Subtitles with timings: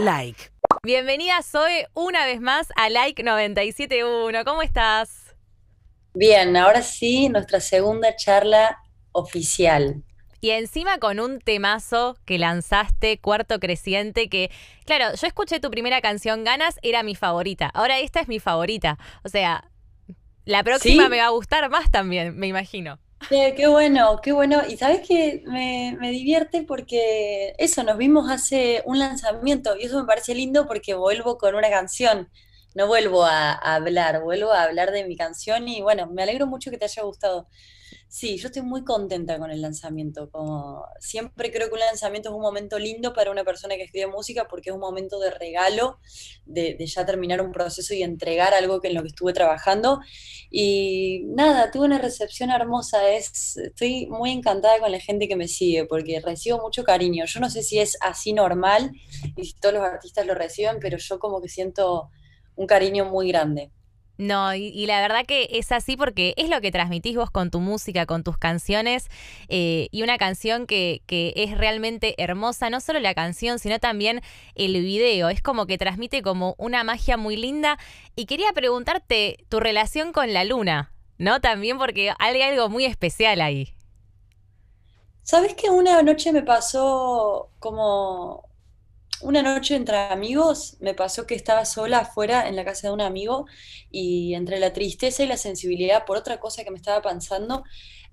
[0.00, 0.50] Like.
[0.82, 4.44] Bienvenida Zoe una vez más a Like 971.
[4.46, 5.34] ¿Cómo estás?
[6.14, 8.78] Bien, ahora sí, nuestra segunda charla
[9.12, 10.02] oficial.
[10.40, 14.50] Y encima con un temazo que lanzaste, Cuarto Creciente, que,
[14.86, 17.70] claro, yo escuché tu primera canción, Ganas, era mi favorita.
[17.74, 18.98] Ahora esta es mi favorita.
[19.22, 19.70] O sea,
[20.46, 21.10] la próxima ¿Sí?
[21.10, 22.98] me va a gustar más también, me imagino.
[23.28, 24.62] Qué, bueno, qué bueno.
[24.68, 30.00] Y sabes que me, me divierte porque eso, nos vimos hace un lanzamiento y eso
[30.00, 32.28] me parece lindo porque vuelvo con una canción.
[32.74, 36.46] No vuelvo a, a hablar, vuelvo a hablar de mi canción y bueno, me alegro
[36.48, 37.48] mucho que te haya gustado.
[38.10, 40.28] Sí, yo estoy muy contenta con el lanzamiento.
[40.32, 44.08] Como siempre creo que un lanzamiento es un momento lindo para una persona que escribe
[44.08, 46.00] música porque es un momento de regalo,
[46.44, 50.00] de, de ya terminar un proceso y entregar algo que en lo que estuve trabajando.
[50.50, 53.08] Y nada, tuve una recepción hermosa.
[53.10, 57.26] Es, estoy muy encantada con la gente que me sigue porque recibo mucho cariño.
[57.26, 58.90] Yo no sé si es así normal
[59.36, 62.10] y si todos los artistas lo reciben, pero yo como que siento
[62.56, 63.70] un cariño muy grande.
[64.20, 67.58] No, y, la verdad que es así porque es lo que transmitís vos con tu
[67.58, 69.08] música, con tus canciones,
[69.48, 74.20] eh, y una canción que, que es realmente hermosa, no solo la canción, sino también
[74.56, 75.30] el video.
[75.30, 77.78] Es como que transmite como una magia muy linda.
[78.14, 81.40] Y quería preguntarte tu relación con la luna, ¿no?
[81.40, 83.72] También porque hay algo muy especial ahí.
[85.22, 88.49] ¿Sabes que una noche me pasó como
[89.22, 90.76] una noche entre amigos?
[90.80, 93.46] Me pasó que estaba sola afuera en la casa de un amigo
[93.90, 97.64] y entre la tristeza y la sensibilidad por otra cosa que me estaba pensando,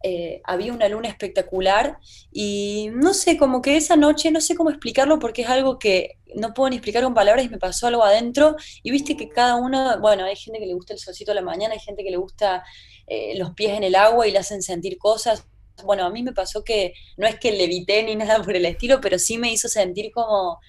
[0.04, 1.98] eh, había una luna espectacular
[2.32, 6.20] y no sé, como que esa noche, no sé cómo explicarlo porque es algo que
[6.36, 9.56] no puedo ni explicar con palabras y me pasó algo adentro y viste que cada
[9.56, 12.12] uno, bueno, hay gente que le gusta el solcito a la mañana, hay gente que
[12.12, 12.64] le gusta
[13.08, 15.48] eh, los pies en el agua y le hacen sentir cosas.
[15.84, 19.02] Bueno, a mí me pasó que no es que levité ni nada por el estilo,
[19.02, 20.60] pero sí me hizo sentir como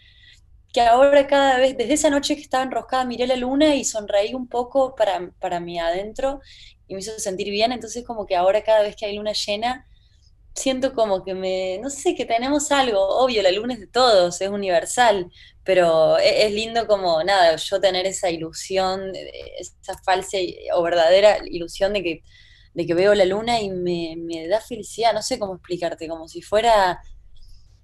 [0.73, 4.35] que ahora cada vez, desde esa noche que estaba enroscada, miré la luna y sonreí
[4.35, 6.41] un poco para, para mí adentro
[6.87, 9.87] y me hizo sentir bien, entonces como que ahora cada vez que hay luna llena,
[10.55, 14.41] siento como que me, no sé, que tenemos algo, obvio, la luna es de todos,
[14.41, 15.31] es universal,
[15.65, 19.31] pero e- es, lindo como, nada, yo tener esa ilusión, eh,
[19.61, 20.39] esa falsa
[20.75, 22.23] o verdadera ilusión de que,
[22.75, 26.29] de que veo la luna y me, me da felicidad, no sé cómo explicarte, como
[26.29, 27.01] si fuera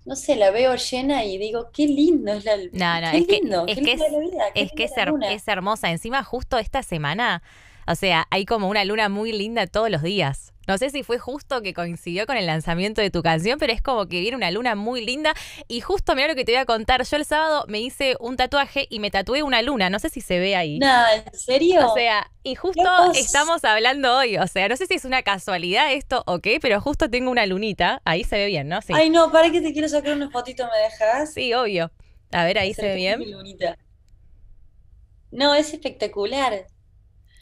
[0.04, 3.26] no sé, la veo llena y digo, qué lindo es la, No, no, qué es
[3.26, 5.32] que, lindo, es qué que es, la vida, es que es, her- luna.
[5.32, 5.90] es hermosa.
[5.90, 7.42] Encima, justo esta semana,
[7.86, 10.53] o sea, hay como una luna muy linda todos los días.
[10.66, 13.82] No sé si fue justo que coincidió con el lanzamiento de tu canción, pero es
[13.82, 15.34] como que viene una luna muy linda.
[15.68, 17.04] Y justo, mira lo que te voy a contar.
[17.04, 19.90] Yo el sábado me hice un tatuaje y me tatué una luna.
[19.90, 20.78] No sé si se ve ahí.
[20.78, 21.88] Nada, ¿en serio?
[21.88, 22.82] O sea, y justo
[23.14, 24.36] estamos hablando hoy.
[24.38, 27.46] O sea, no sé si es una casualidad esto o qué, pero justo tengo una
[27.46, 28.02] lunita.
[28.04, 28.80] Ahí se ve bien, ¿no?
[28.82, 28.92] Sí.
[28.94, 31.32] Ay, no, para que te quiero sacar una fotito, ¿me dejas?
[31.34, 31.90] Sí, obvio.
[32.32, 33.18] A ver, ahí se ve bien.
[33.18, 33.78] mi lunita.
[35.30, 36.66] No, es espectacular.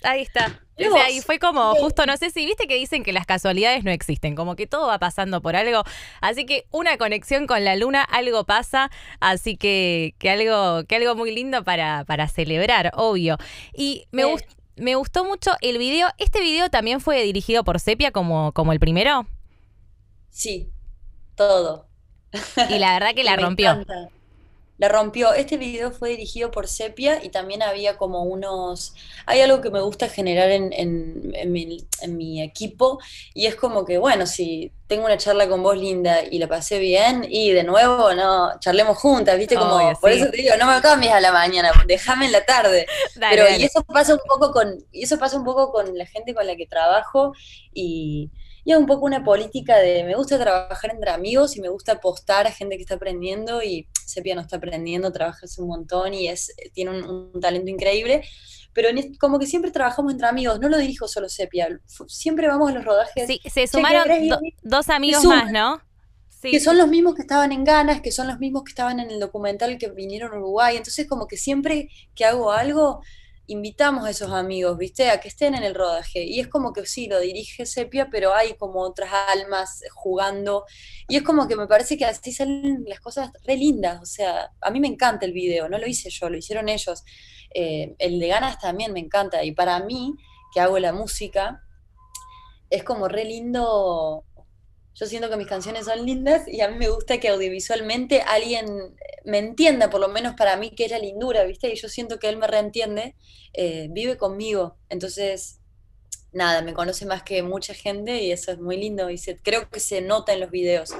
[0.02, 0.61] Ahí está.
[0.78, 3.84] O sea, y fue como justo, no sé si viste que dicen que las casualidades
[3.84, 5.84] no existen, como que todo va pasando por algo.
[6.20, 8.90] Así que una conexión con la luna, algo pasa,
[9.20, 13.36] así que, que algo, que algo muy lindo para, para celebrar, obvio.
[13.74, 14.46] Y me, gust-
[14.76, 16.08] me gustó mucho el video.
[16.18, 19.26] ¿Este video también fue dirigido por Sepia como, como el primero?
[20.30, 20.70] Sí,
[21.34, 21.86] todo.
[22.70, 23.70] Y la verdad que la Me rompió.
[23.72, 24.08] encanta.
[24.78, 25.32] La rompió.
[25.32, 28.94] Este video fue dirigido por Sepia y también había como unos...
[29.26, 32.98] Hay algo que me gusta generar en, en- en mi, en mi equipo
[33.32, 36.78] y es como que, bueno, si tengo una charla con vos, Linda, y la pasé
[36.78, 39.56] bien, y de nuevo, no, charlemos juntas, ¿viste?
[39.56, 40.18] Como, Obvio, por sí.
[40.18, 42.86] eso te digo, no me cambies a la mañana, déjame en la tarde.
[43.14, 46.04] Dale, Pero y eso pasa un poco con, y eso pasa un poco con la
[46.06, 47.32] gente con la que trabajo
[47.72, 48.30] y,
[48.64, 51.92] y es un poco una política de me gusta trabajar entre amigos y me gusta
[51.92, 56.14] apostar a gente que está aprendiendo y Sepia no está aprendiendo, trabaja hace un montón
[56.14, 58.22] y es, tiene un, un talento increíble.
[58.72, 61.68] Pero en como que siempre trabajamos entre amigos, no lo dirijo solo Sepia,
[62.06, 64.08] siempre vamos a los rodajes Sí, se sumaron
[64.62, 65.44] dos amigos suman.
[65.44, 65.80] más, ¿no?
[66.28, 66.50] Sí.
[66.50, 69.10] que son los mismos que estaban en Ganas, que son los mismos que estaban en
[69.10, 70.76] el documental que vinieron a Uruguay.
[70.76, 73.00] Entonces, como que siempre que hago algo,
[73.52, 75.10] invitamos a esos amigos, ¿viste?
[75.10, 76.24] A que estén en el rodaje.
[76.24, 80.64] Y es como que sí, lo dirige Sepia, pero hay como otras almas jugando.
[81.08, 84.00] Y es como que me parece que así salen las cosas re lindas.
[84.02, 87.04] O sea, a mí me encanta el video, no lo hice yo, lo hicieron ellos.
[87.54, 89.44] Eh, el de Ganas también me encanta.
[89.44, 90.14] Y para mí,
[90.52, 91.62] que hago la música,
[92.70, 94.24] es como re lindo
[94.94, 98.66] yo siento que mis canciones son lindas y a mí me gusta que audiovisualmente alguien
[99.24, 101.72] me entienda, por lo menos para mí, que es la lindura, ¿viste?
[101.72, 103.14] Y yo siento que él me reentiende,
[103.54, 104.76] eh, vive conmigo.
[104.90, 105.60] Entonces,
[106.32, 109.68] nada, me conoce más que mucha gente y eso es muy lindo y se, creo
[109.70, 110.90] que se nota en los videos.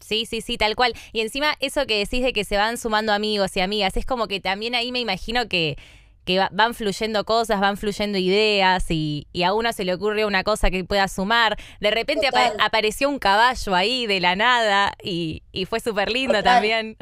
[0.00, 0.94] Sí, sí, sí, tal cual.
[1.12, 4.26] Y encima eso que decís de que se van sumando amigos y amigas, es como
[4.26, 5.78] que también ahí me imagino que
[6.30, 10.70] que van fluyendo cosas, van fluyendo ideas y, a uno se le ocurre una cosa
[10.70, 11.56] que pueda sumar.
[11.80, 12.28] De repente
[12.60, 16.96] apareció un caballo ahí de la nada y, fue súper lindo también.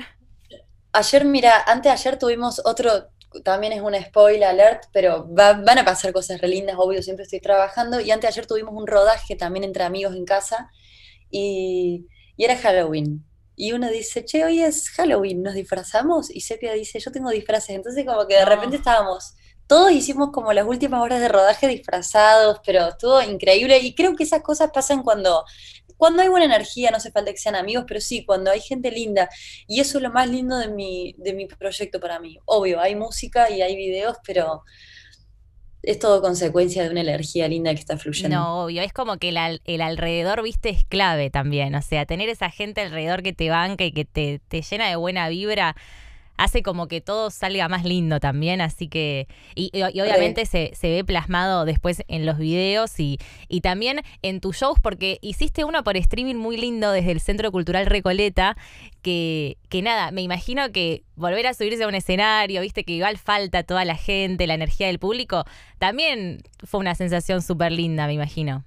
[0.93, 3.09] Ayer, mira, antes de ayer tuvimos otro,
[3.45, 7.41] también es una spoiler alert, pero van a pasar cosas re lindas, obvio, siempre estoy
[7.41, 8.01] trabajando.
[8.01, 10.71] Y antes de ayer tuvimos un rodaje también entre amigos en casa
[11.31, 13.28] y, y era Halloween
[13.59, 16.31] y uno dice, che, hoy es Halloween, ¿nos disfrazamos?
[16.31, 17.71] Y Sepia dice, yo tengo disfraces.
[17.71, 19.35] Entonces como que de repente estábamos,
[19.67, 23.79] todos hicimos como las últimas horas de rodaje disfrazados, pero estuvo increíble.
[23.79, 25.45] Y creo que esas cosas pasan cuando,
[25.97, 28.93] cuando hay buena energía, no hace falta que sean amigos, pero sí, cuando hay gente
[28.93, 29.29] linda.
[29.67, 32.39] Y eso es lo más lindo de mi, de mi proyecto para mí.
[32.45, 34.63] Obvio, hay música y hay videos, pero
[35.83, 38.37] es todo consecuencia de una energía linda que está fluyendo.
[38.37, 41.75] No, obvio, es como que el, alrededor, viste, es clave también.
[41.75, 44.97] O sea, tener esa gente alrededor que te banca y que te, te llena de
[44.97, 45.77] buena vibra
[46.39, 51.65] hace como que todo salga más lindo también, así que, y, obviamente se, ve plasmado
[51.65, 53.19] después en los videos y,
[53.49, 57.53] y también en tus shows, porque hiciste uno por streaming muy lindo desde el Centro
[57.53, 58.57] Cultural Recoleta,
[59.03, 63.19] que, que nada, me imagino que volver a subirse a un escenario, viste que igual
[63.19, 65.45] falta toda la gente, la energía del público,
[65.79, 68.65] también fue una sensación súper linda, me imagino.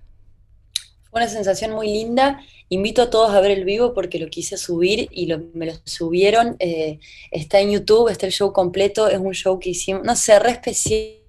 [1.11, 2.41] Una sensación muy linda.
[2.69, 6.55] Invito a todos a ver el vivo porque lo quise subir y me lo subieron.
[6.59, 6.99] Eh,
[7.31, 9.09] está en YouTube, está el show completo.
[9.09, 11.21] Es un show que hicimos, no sé, re especial.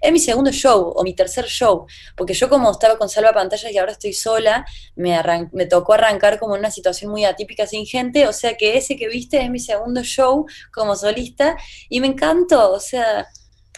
[0.00, 1.86] Es mi segundo show o mi tercer show,
[2.16, 4.64] porque yo como estaba con salva pantallas y ahora estoy sola,
[4.94, 5.18] me,
[5.52, 8.96] me tocó arrancar como en una situación muy atípica sin gente, o sea que ese
[8.96, 11.56] que viste es mi segundo show como solista
[11.88, 13.26] y me encantó, o sea,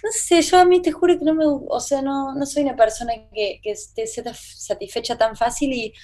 [0.02, 2.64] no sé, yo a mí te juro que no me, o sea, no, no soy
[2.64, 5.94] una persona que, que esté satisfecha tan fácil y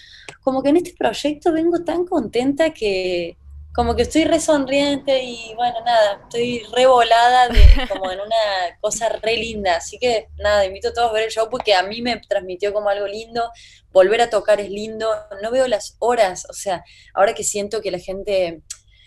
[0.42, 3.36] como que en este proyecto vengo tan contenta que
[3.74, 8.78] como que estoy re sonriente y bueno, nada, estoy re volada de, como en una
[8.80, 9.76] cosa re linda.
[9.76, 12.72] Así que nada, invito a todos a ver el show porque a mí me transmitió
[12.72, 13.50] como algo lindo.
[13.92, 15.08] Volver a tocar es lindo.
[15.42, 16.82] No veo las horas, o sea,
[17.14, 18.62] ahora que siento que la gente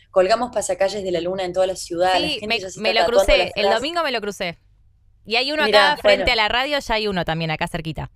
[0.10, 2.14] colgamos pasacalles de la luna en toda la ciudad.
[2.16, 2.40] Sí,
[2.78, 4.58] me lo crucé, el domingo me lo crucé.
[5.26, 8.10] Y hay uno acá frente a la radio, ya hay uno también acá cerquita.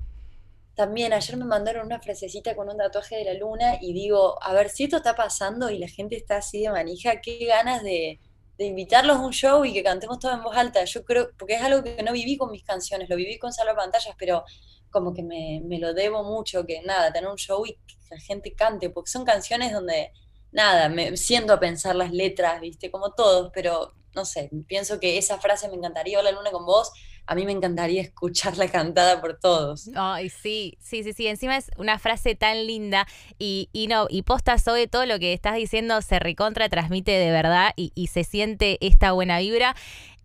[0.76, 4.54] También ayer me mandaron una frasecita con un tatuaje de la luna y digo, a
[4.54, 8.20] ver, si esto está pasando y la gente está así de manija, qué ganas de,
[8.58, 10.84] invitarlos a un show y que cantemos todo en voz alta.
[10.84, 14.16] Yo creo, porque es algo que no viví con mis canciones, lo viví con Pantallas,
[14.18, 14.44] pero
[14.90, 18.20] como que me, me, lo debo mucho, que nada, tener un show y que la
[18.20, 20.12] gente cante, porque son canciones donde,
[20.52, 25.18] nada, me siento a pensar las letras, viste, como todos, pero no sé, pienso que
[25.18, 26.92] esa frase me encantaría, hola luna con vos,
[27.28, 29.90] a mí me encantaría escucharla cantada por todos.
[29.96, 33.08] Ay, sí, sí, sí, sí, encima es una frase tan linda
[33.40, 37.32] y, y no, y posta sobre todo lo que estás diciendo se recontra, transmite de
[37.32, 39.76] verdad y, y se siente esta buena vibra.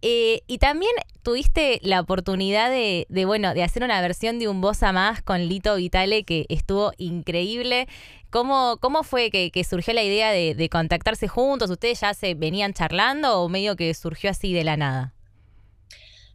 [0.02, 0.92] Eh, y también
[1.22, 5.46] tuviste la oportunidad de, bueno, de hacer una versión de Un Voz a Más con
[5.46, 7.86] Lito Vitale que estuvo increíble.
[8.30, 11.70] ¿Cómo, cómo fue que, surgió la idea de, contactarse juntos?
[11.70, 15.14] ¿Ustedes ya se venían charlando o medio que surgió así de la nada?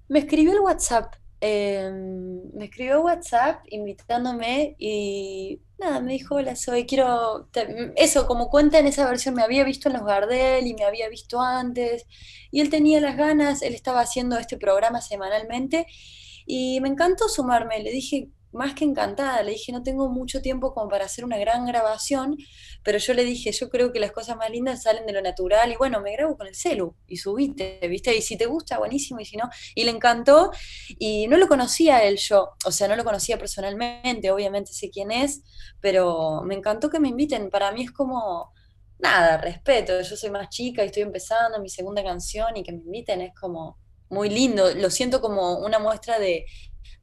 [0.07, 1.15] Me escribió el WhatsApp.
[1.41, 7.49] Em, me escribió WhatsApp invitándome y nada, me dijo, hola, soy, quiero,
[7.95, 11.09] eso, como cuenta en esa versión, me había visto en los Gardel y me había
[11.09, 12.05] visto antes,
[12.51, 15.87] y él tenía las ganas, él estaba haciendo este programa semanalmente,
[16.45, 19.43] y me encantó sumarme, le dije, más que encantada.
[19.43, 22.37] Le dije, no tengo mucho tiempo como para hacer una gran grabación,
[22.83, 25.71] pero yo le dije, yo creo que las cosas más lindas salen de lo natural
[25.71, 28.15] y bueno, me grabo con el celu y subiste, ¿viste?
[28.15, 30.51] Y si te gusta, buenísimo, y si no, y le encantó
[30.99, 35.11] y no lo conocía él yo, o sea, no lo conocía personalmente, obviamente sé quién
[35.11, 35.43] es,
[35.81, 37.49] pero me encantó que me inviten.
[37.49, 38.53] Para mí es como,
[38.99, 42.79] nada, respeto, yo soy más chica y estoy empezando mi segunda canción y que me
[42.79, 43.77] inviten es como
[44.09, 46.45] muy lindo, lo siento como una muestra de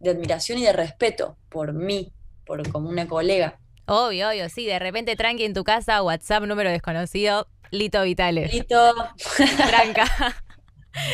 [0.02, 2.12] de admiración y de respeto por mí,
[2.44, 3.58] por como una colega.
[3.86, 8.52] Obvio, obvio, sí, de repente tranqui en tu casa, WhatsApp, número desconocido, Lito Vitales.
[8.52, 8.94] Lito.
[9.68, 10.06] Tranca.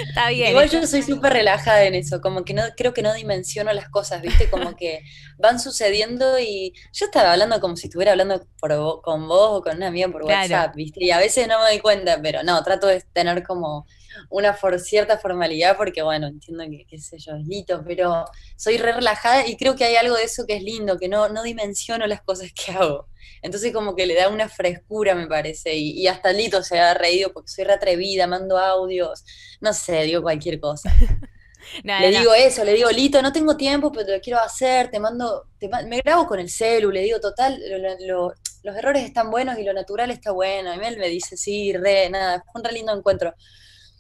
[0.09, 0.51] Está bien.
[0.51, 3.89] Igual yo soy súper relajada en eso, como que no creo que no dimensiono las
[3.89, 4.51] cosas, ¿viste?
[4.51, 5.03] Como que
[5.39, 8.45] van sucediendo y yo estaba hablando como si estuviera hablando
[9.03, 11.05] con vos o con una amiga por WhatsApp, ¿viste?
[11.05, 13.87] Y a veces no me doy cuenta, pero no, trato de tener como
[14.31, 18.25] una for cierta formalidad, porque bueno, entiendo que, qué sé yo, es lito, pero
[18.57, 21.29] soy re relajada y creo que hay algo de eso que es lindo, que no,
[21.29, 23.09] no dimensiono las cosas que hago.
[23.43, 27.33] Entonces como que le da una frescura, me parece, y, hasta Lito se ha reído
[27.33, 29.25] porque soy re atrevida, mando audios,
[29.61, 30.93] no sé, digo cualquier cosa.
[31.85, 34.99] le digo eso, le digo, Lito, no tengo tiempo, pero te lo quiero hacer, te
[34.99, 35.47] mando,
[35.87, 37.61] me grabo con el celu, le digo, total,
[38.07, 40.75] lo, los errores están buenos y lo natural está bueno.
[40.75, 43.35] Y él me dice, sí, re, nada, fue un re lindo encuentro.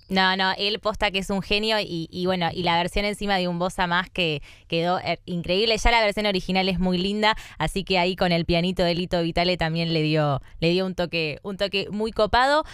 [0.08, 3.46] No, no, él posta que es un genio y, bueno, y la versión encima de
[3.46, 5.76] un voz a más que quedó eh, increíble.
[5.76, 9.20] Ya la versión original es muy linda, así que ahí con el pianito de Lito
[9.20, 12.64] Vitale también le dio, le dio un toque, un toque muy copado.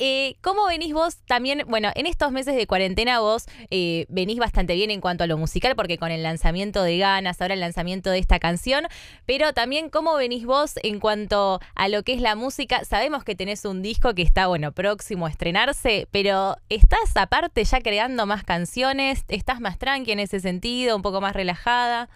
[0.00, 1.62] Eh, ¿Cómo venís vos también?
[1.68, 5.38] Bueno, en estos meses de cuarentena vos eh, venís bastante bien en cuanto a lo
[5.38, 8.86] musical, porque con el lanzamiento de Ganas, ahora el lanzamiento de esta canción,
[9.24, 12.84] pero también cómo venís vos en cuanto a lo que es la música.
[12.84, 17.80] Sabemos que tenés un disco que está, bueno, próximo a estrenarse, pero ¿estás aparte ya
[17.80, 19.24] creando más canciones?
[19.28, 22.08] ¿Estás más tranqui en ese sentido, un poco más relajada?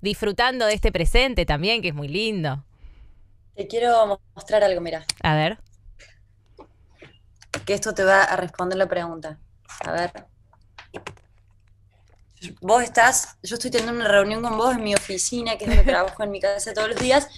[0.00, 2.64] Disfrutando de este presente también, que es muy lindo.
[3.54, 5.04] Te quiero mostrar algo, mira.
[5.22, 5.58] A ver
[7.64, 9.38] que esto te va a responder la pregunta.
[9.84, 10.12] A ver.
[12.60, 15.84] Vos estás, yo estoy teniendo una reunión con vos en mi oficina, que es donde
[15.90, 17.28] trabajo en mi casa todos los días,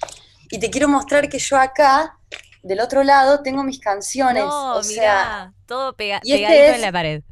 [0.50, 2.18] y te quiero mostrar que yo acá,
[2.62, 4.44] del otro lado, tengo mis canciones.
[4.47, 7.23] o sea, todo pega este pegadito en la pared.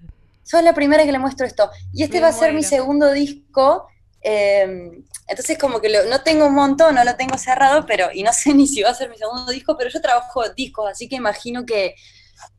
[0.42, 1.70] Sos la primera que le muestro esto.
[1.92, 3.86] Y este va a ser mi segundo disco.
[4.20, 8.32] Em, entonces como que no tengo un montón, no lo tengo cerrado, pero, y no
[8.32, 11.16] sé ni si va a ser mi segundo disco, pero yo trabajo discos, así que
[11.16, 11.94] imagino que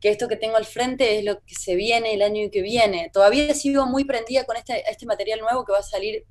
[0.00, 3.10] que esto que tengo al frente es lo que se viene el año que viene.
[3.12, 6.24] Todavía sigo muy prendida con este, este material nuevo que va a salir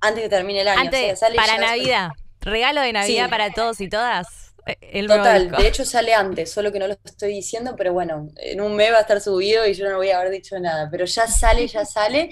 [0.00, 0.90] antes de que termine el año.
[1.36, 2.10] para Navidad.
[2.40, 4.54] Regalo de Navidad para todos y todas.
[4.66, 8.60] Eh, Total, de hecho sale antes, solo que no lo estoy diciendo, pero bueno, en
[8.60, 11.06] un mes va a estar subido y yo no voy a haber dicho nada, pero
[11.06, 12.30] ya sale, ya sale.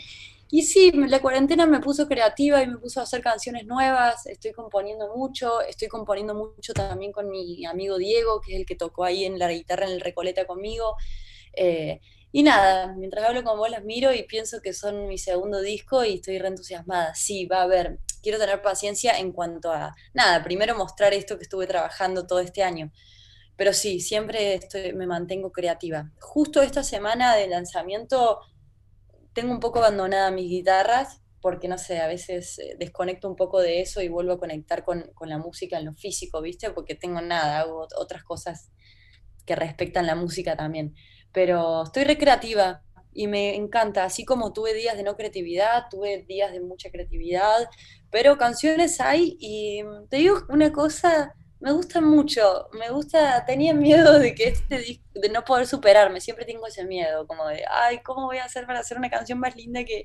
[0.49, 4.53] Y sí, la cuarentena me puso creativa y me puso a hacer canciones nuevas, estoy
[4.53, 9.05] componiendo mucho, estoy componiendo mucho también con mi amigo Diego, que es el que tocó
[9.05, 10.97] ahí en la guitarra en el Recoleta conmigo.
[11.53, 12.01] Eh,
[12.31, 16.05] y nada, mientras hablo con vos las miro y pienso que son mi segundo disco
[16.05, 17.15] y estoy re entusiasmada.
[17.15, 21.45] Sí, va a haber, quiero tener paciencia en cuanto a, nada, primero mostrar esto que
[21.45, 22.93] estuve trabajando todo este año.
[23.57, 26.13] Pero sí, siempre estoy, me mantengo creativa.
[26.21, 28.41] Justo esta semana de lanzamiento
[29.37, 33.61] tengo un poco abandonada mis guitarras porque no sé, a veces eh, desconecto un poco
[33.61, 36.71] de eso y vuelvo a conectar con, la música en lo físico, ¿viste?
[36.71, 38.73] Porque tengo nada, hago otras cosas
[39.45, 40.97] que respectan la música también.
[41.31, 46.51] Pero estoy recreativa y me encanta, así como tuve días de no creatividad, tuve días
[46.51, 47.69] de mucha creatividad,
[48.11, 54.19] pero canciones hay y te digo una cosa, me gusta mucho, me gusta, tenía miedo
[54.19, 58.27] de que este de no poder superarme, siempre tengo ese miedo, como de, ay, ¿cómo
[58.27, 60.05] voy a hacer para hacer una canción más linda que...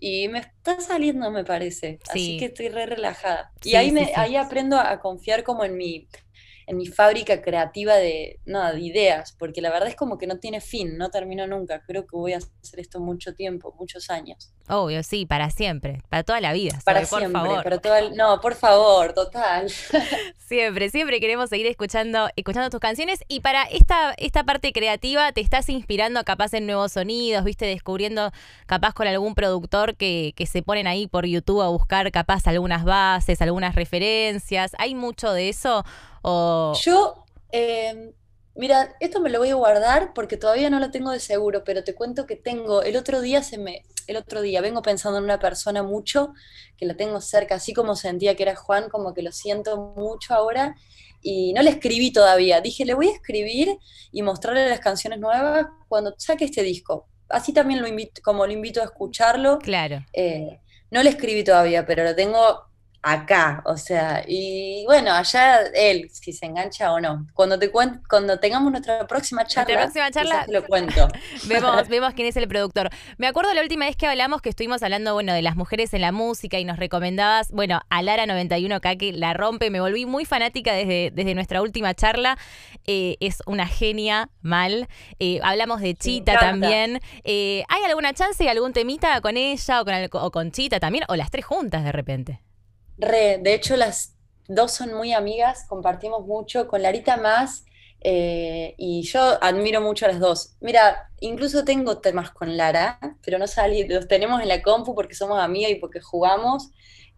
[0.00, 3.52] Y me está saliendo, me parece, así que estoy re relajada.
[3.62, 6.08] y ahí, me, ahí aprendo a confiar como en mi,
[6.66, 10.38] en mi fábrica creativa de, no, de ideas, porque la verdad es como que no
[10.38, 11.82] tiene fin, no termino nunca.
[11.86, 14.52] Creo que voy a hacer esto mucho tiempo, muchos años.
[14.68, 16.78] Obvio, sí, para siempre, para toda la vida.
[16.84, 17.64] Para siempre, por favor.
[17.64, 19.68] para todo no, por favor, total.
[20.38, 25.42] siempre, siempre queremos seguir escuchando, escuchando tus canciones y para esta, esta parte creativa te
[25.42, 28.32] estás inspirando capaz en nuevos sonidos, viste, descubriendo
[28.64, 32.84] capaz con algún productor que, que se ponen ahí por YouTube a buscar capaz algunas
[32.84, 34.72] bases, algunas referencias.
[34.78, 35.84] ¿Hay mucho de eso?
[36.82, 38.12] Yo, em,
[38.54, 41.84] mira, esto me lo voy a guardar porque todavía no lo tengo de seguro, pero
[41.84, 45.24] te cuento que tengo, el otro día se me, el otro día vengo pensando en
[45.24, 46.32] una persona mucho,
[46.76, 50.34] que la tengo cerca, así como sentía que era Juan, como que lo siento mucho
[50.34, 50.74] ahora,
[51.20, 52.60] y no le escribí todavía.
[52.60, 53.78] Dije, le voy a escribir
[54.12, 57.08] y mostrarle las canciones nuevas cuando saque este disco.
[57.30, 59.58] Así también lo invito, como lo invito a escucharlo.
[59.58, 60.04] Claro.
[60.12, 62.64] Eh, no le escribí todavía, pero lo tengo
[63.04, 67.26] acá, o sea, y bueno, allá él, si se engancha o no.
[67.34, 71.08] Cuando te cuando tengamos nuestra próxima charla, próxima charla te lo cuento.
[71.46, 72.88] vemos, vemos quién es el productor.
[73.18, 76.00] Me acuerdo la última vez que hablamos que estuvimos hablando, bueno, de las mujeres en
[76.00, 80.24] la música y nos recomendabas, bueno, a Lara 91K que la rompe, me volví muy
[80.24, 82.38] fanática desde, desde nuestra última charla.
[82.86, 84.88] Eh, es una genia mal.
[85.18, 87.00] Eh, hablamos de Chita también.
[87.24, 91.04] Eh, ¿Hay alguna chance y algún temita con ella o con, o con Chita también?
[91.08, 92.40] O las tres juntas de repente.
[92.98, 94.14] Re, de hecho las
[94.48, 97.64] dos son muy amigas, compartimos mucho, con Larita más,
[98.00, 100.56] eh, y yo admiro mucho a las dos.
[100.60, 105.14] Mira, incluso tengo temas con Lara, pero no salí, los tenemos en la compu porque
[105.14, 106.70] somos amigas y porque jugamos.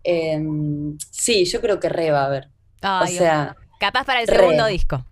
[0.05, 2.49] Em, sí, yo creo que re va a haber.
[2.83, 5.05] o sea, capaz para el segundo disco.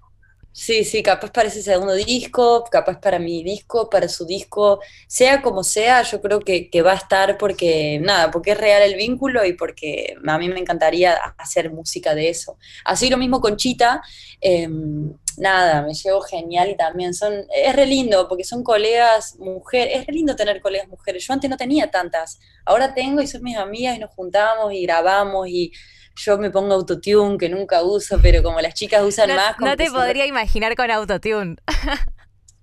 [0.57, 5.43] Sí, sí, capaz para ese segundo disco, capaz para mi disco, para su disco, sea
[5.43, 9.45] como sea, yo creo que, va a estar porque, nada, porque es real el vínculo
[9.45, 12.57] y porque a mí me encantaría hacer música de eso.
[12.85, 14.01] Así lo mismo con Chita,
[14.41, 19.99] em, nada, me llevo genial y también son, es re lindo porque son colegas mujeres,
[19.99, 23.43] es re lindo tener colegas mujeres, yo antes no tenía tantas, ahora tengo y son
[23.43, 25.73] mis amigas y nos juntamos y grabamos y
[26.17, 29.57] yo me pongo autotune, que nunca uso, pero como las chicas usan No, más...
[29.57, 31.57] no te se- podría imaginar con autotune.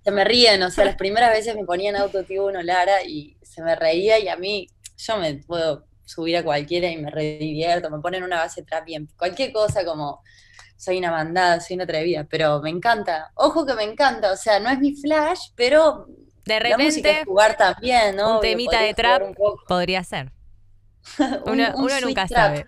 [0.04, 3.62] se me ríen, o sea, las primeras veces me ponían autotune o Lara y se
[3.62, 4.66] me reía y a mí,
[4.96, 8.88] yo me puedo subir a cualquiera y me re divierto, me ponen una base trap
[8.88, 10.22] y en cualquier cosa como
[10.76, 14.58] soy una mandada, soy una atrevida, pero me encanta, ojo que me encanta, o sea,
[14.60, 16.06] no es mi flash, pero
[16.44, 18.38] De la música repente es jugar también, ¿no?
[18.40, 19.24] un temita de trap
[19.66, 20.32] podría ser.
[21.44, 22.54] Un- Uno, un uno sweet nunca trap.
[22.54, 22.66] sabe.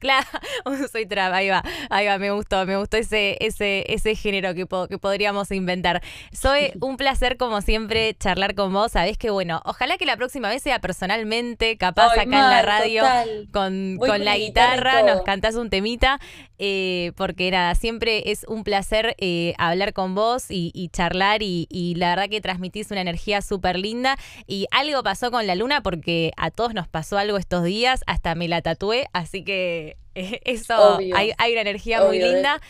[0.00, 0.26] Claro,
[0.64, 4.54] un soy trap, ahí va, ahí va, me gustó, me gustó ese, ese, ese género
[4.54, 6.02] que, po- que podríamos inventar.
[6.32, 8.92] Soy un placer, como siempre, charlar con vos.
[8.92, 12.62] Sabés que, bueno, ojalá que la próxima vez sea personalmente, capaz Ay, acá en la
[12.62, 13.48] radio, total.
[13.52, 16.18] con, con la guitarra nos cantás un temita,
[16.60, 21.66] eh, porque nada, siempre es un placer eh, hablar con vos y, y charlar y,
[21.70, 25.82] y la verdad que transmitís una energía súper linda y algo pasó con la luna
[25.82, 30.40] porque a todos nos pasó algo estos días, hasta me la tatué, así que eh,
[30.44, 32.60] eso, Obvio, hay, hay una energía muy obvio, linda.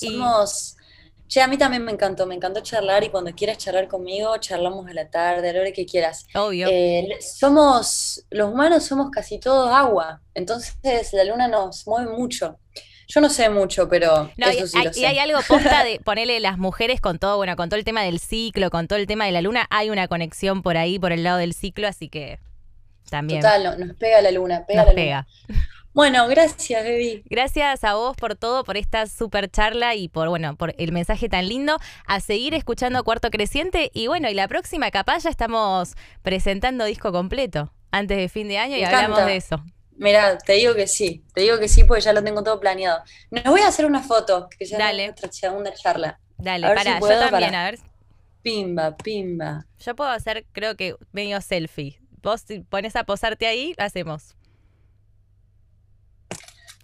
[0.00, 0.76] y- Somos.
[1.28, 4.88] Che, a mí también me encantó, me encantó charlar y cuando quieras charlar conmigo, charlamos
[4.88, 6.26] a la tarde, a la hora que quieras.
[6.34, 6.68] Obvio.
[6.68, 10.74] Eh, somos, los humanos somos casi todos agua, entonces
[11.12, 12.58] la luna nos mueve mucho.
[13.12, 15.06] Yo no sé mucho, pero No, y, sí hay, lo y sé.
[15.06, 18.18] hay algo posta de ponerle las mujeres con todo, bueno, con todo el tema del
[18.20, 21.22] ciclo, con todo el tema de la luna, hay una conexión por ahí, por el
[21.24, 22.38] lado del ciclo, así que
[23.10, 25.26] también Total, no- nos pega la luna, pega nos la pega.
[25.48, 25.64] luna.
[25.92, 27.24] Bueno, gracias, Baby.
[27.28, 31.28] Gracias a vos por todo, por esta super charla y por, bueno, por el mensaje
[31.28, 31.78] tan lindo.
[32.06, 37.10] A seguir escuchando Cuarto Creciente y bueno, y la próxima capaz ya estamos presentando disco
[37.10, 39.64] completo antes de fin de año y hablamos de eso.
[40.00, 43.02] Mira, te digo que sí, te digo que sí porque ya lo tengo todo planeado.
[43.30, 45.04] Nos voy a hacer una foto, que ya Dale.
[45.04, 46.18] es nuestra segunda charla.
[46.38, 47.66] Dale, para, si puedo, yo también, pará.
[47.66, 47.80] a ver.
[48.40, 49.66] Pimba, pimba.
[49.78, 52.00] Yo puedo hacer, creo que medio selfie.
[52.22, 54.34] Vos si pones a posarte ahí, lo hacemos.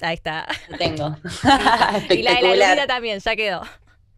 [0.02, 0.46] Ahí está.
[0.68, 1.16] La tengo.
[2.10, 2.86] Y la de la Espectacular.
[2.86, 3.62] también, ya quedó.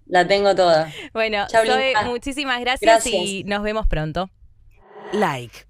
[0.07, 0.93] La tengo toda.
[1.13, 1.65] Bueno, Chau,
[2.07, 3.15] muchísimas gracias, Gracias.
[3.15, 4.29] y nos vemos pronto.
[5.13, 5.68] Like.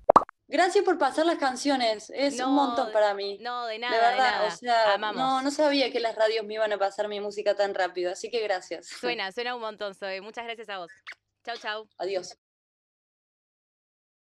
[0.48, 2.10] Gracias por pasar las canciones.
[2.14, 3.38] Es No, un montón para mí.
[3.40, 4.46] No, de nada, de, verdad, nada.
[4.48, 5.16] o sea, Amamos.
[5.16, 8.30] no, no sabía que las radios me iban a pasar mi música tan rápido, así
[8.30, 8.86] que gracias.
[8.88, 10.20] Suena, suena un montón, Zoe.
[10.22, 10.90] Muchas gracias a vos.
[11.44, 11.88] Chau, chau.
[11.98, 12.36] Adiós.